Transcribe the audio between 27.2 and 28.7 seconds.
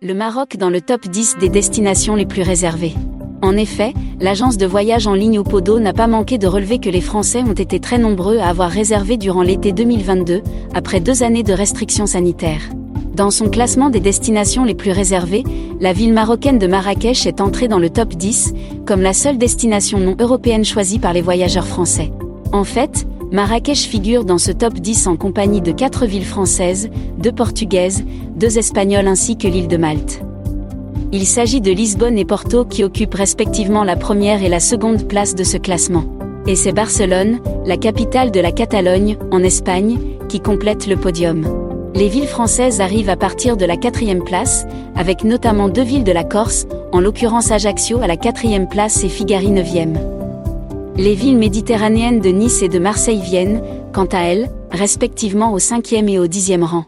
portugaises, deux